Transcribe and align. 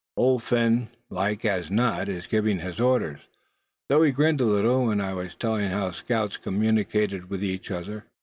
"Old 0.17 0.41
Phin 0.41 0.87
like 1.11 1.45
as 1.45 1.69
not, 1.69 2.09
is 2.09 2.25
giving 2.25 2.57
his 2.57 2.79
orders. 2.79 3.19
Thought 3.87 4.01
he 4.01 4.11
grinned 4.11 4.41
a 4.41 4.45
little 4.45 4.87
when 4.87 4.99
I 4.99 5.13
was 5.13 5.35
telling 5.35 5.69
how 5.69 5.91
scouts 5.91 6.37
communicated 6.37 7.29
with 7.29 7.43
each 7.43 7.69
other. 7.69 8.05